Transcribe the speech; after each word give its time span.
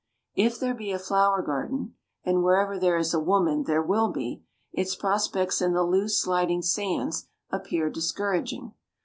If 0.33 0.57
there 0.59 0.73
be 0.73 0.91
a 0.91 0.97
flower 0.97 1.43
garden 1.43 1.93
(and, 2.23 2.41
wherever 2.41 2.79
there 2.79 2.97
is 2.97 3.13
a 3.13 3.19
woman, 3.19 3.65
there 3.65 3.83
will 3.83 4.11
be), 4.11 4.41
its 4.71 4.95
prospects 4.95 5.61
in 5.61 5.73
the 5.73 5.83
loose 5.83 6.19
sliding 6.19 6.63
sands 6.63 7.27
appear 7.51 7.87
discouraging. 7.91 8.73